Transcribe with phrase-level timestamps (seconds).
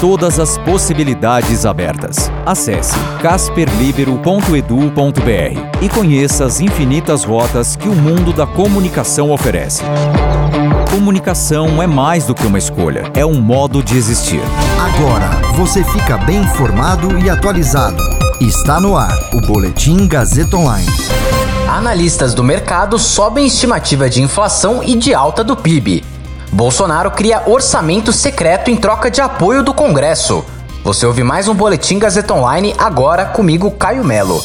[0.00, 2.32] Todas as possibilidades abertas.
[2.46, 9.82] Acesse casperlibero.edu.br e conheça as infinitas rotas que o mundo da comunicação oferece.
[10.90, 14.40] Comunicação é mais do que uma escolha, é um modo de existir.
[14.80, 18.02] Agora você fica bem informado e atualizado.
[18.40, 20.88] Está no ar o Boletim Gazeta Online.
[21.68, 26.02] Analistas do mercado sobem estimativa de inflação e de alta do PIB.
[26.52, 30.44] Bolsonaro cria orçamento secreto em troca de apoio do Congresso.
[30.82, 34.42] Você ouve mais um Boletim Gazeta Online agora comigo, Caio Melo.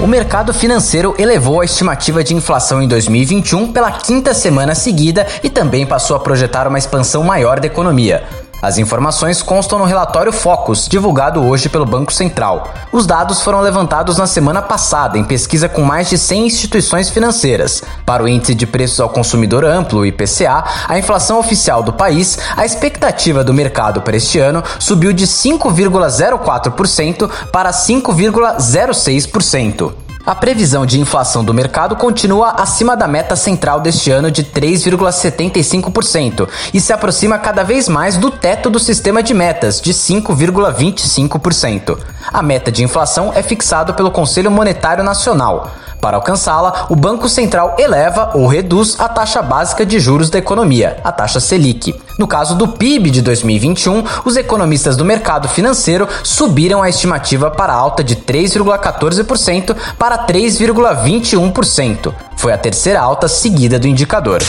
[0.00, 5.50] O mercado financeiro elevou a estimativa de inflação em 2021 pela quinta semana seguida e
[5.50, 8.22] também passou a projetar uma expansão maior da economia.
[8.60, 12.74] As informações constam no relatório Focus, divulgado hoje pelo Banco Central.
[12.90, 17.84] Os dados foram levantados na semana passada em pesquisa com mais de 100 instituições financeiras.
[18.04, 22.66] Para o índice de preços ao consumidor amplo, IPCA, a inflação oficial do país, a
[22.66, 30.07] expectativa do mercado para este ano subiu de 5,04% para 5,06%.
[30.28, 36.46] A previsão de inflação do mercado continua acima da meta central deste ano de 3,75%
[36.74, 41.96] e se aproxima cada vez mais do teto do sistema de metas, de 5,25%.
[42.30, 45.70] A meta de inflação é fixada pelo Conselho Monetário Nacional.
[46.00, 50.98] Para alcançá-la, o Banco Central eleva ou reduz a taxa básica de juros da economia,
[51.02, 51.94] a taxa Selic.
[52.18, 57.72] No caso do PIB de 2021, os economistas do mercado financeiro subiram a estimativa para
[57.72, 62.14] alta de 3,14% para 3,21%.
[62.36, 64.42] Foi a terceira alta seguida do indicador.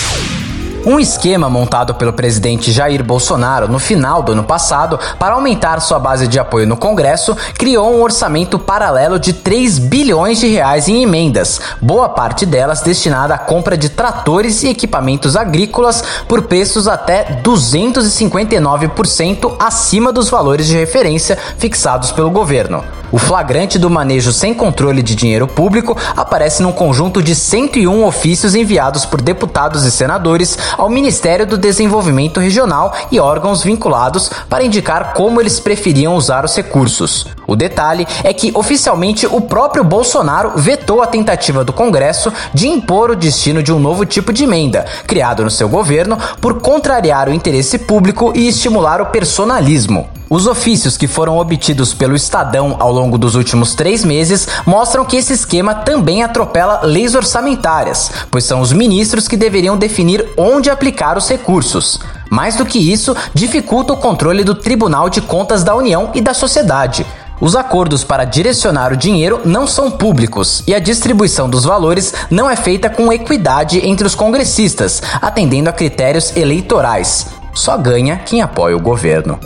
[0.86, 6.00] Um esquema montado pelo presidente Jair Bolsonaro no final do ano passado para aumentar sua
[6.00, 11.04] base de apoio no Congresso criou um orçamento paralelo de 3 bilhões de reais em
[11.04, 17.42] emendas, boa parte delas destinada à compra de tratores e equipamentos agrícolas por preços até
[17.44, 22.99] 259% acima dos valores de referência fixados pelo governo.
[23.12, 28.54] O flagrante do manejo sem controle de dinheiro público aparece num conjunto de 101 ofícios
[28.54, 35.14] enviados por deputados e senadores ao Ministério do Desenvolvimento Regional e órgãos vinculados para indicar
[35.14, 37.26] como eles preferiam usar os recursos.
[37.48, 43.10] O detalhe é que, oficialmente, o próprio Bolsonaro vetou a tentativa do Congresso de impor
[43.10, 47.34] o destino de um novo tipo de emenda, criado no seu governo, por contrariar o
[47.34, 50.19] interesse público e estimular o personalismo.
[50.30, 55.18] Os ofícios que foram obtidos pelo Estadão ao longo dos últimos três meses mostram que
[55.18, 61.18] esse esquema também atropela leis orçamentárias, pois são os ministros que deveriam definir onde aplicar
[61.18, 62.00] os recursos.
[62.30, 66.36] Mais do que isso, dificulta o controle do Tribunal de Contas da União e da
[66.36, 67.08] sociedade.
[67.42, 72.48] Os acordos para direcionar o dinheiro não são públicos e a distribuição dos valores não
[72.48, 77.28] é feita com equidade entre os congressistas, atendendo a critérios eleitorais.
[77.52, 79.40] Só ganha quem apoia o governo.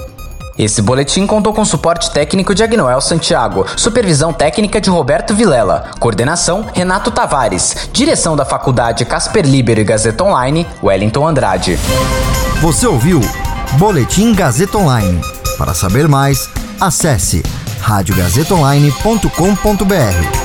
[0.57, 6.67] Esse boletim contou com suporte técnico de Agnoel Santiago, supervisão técnica de Roberto Vilela, coordenação
[6.73, 11.79] Renato Tavares, direção da Faculdade Casper Libero e Gazeta Online, Wellington Andrade.
[12.61, 13.19] Você ouviu
[13.73, 15.19] Boletim Gazeta Online.
[15.57, 16.49] Para saber mais,
[16.79, 17.41] acesse
[17.81, 20.42] radiogazetaonline.com.br.